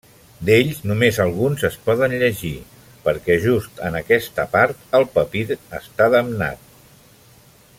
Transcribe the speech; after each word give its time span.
D'ells 0.47 0.77
només 0.91 1.17
alguns 1.25 1.65
es 1.67 1.75
poden 1.89 2.15
llegir 2.23 2.53
perquè 3.07 3.35
just 3.43 3.83
en 3.91 3.99
aquesta 4.01 4.47
part 4.55 4.89
el 5.01 5.07
papir 5.19 5.45
està 5.83 6.09
damnat. 6.17 6.65